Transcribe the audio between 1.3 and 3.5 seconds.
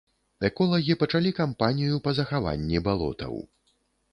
кампанію па захаванні балотаў.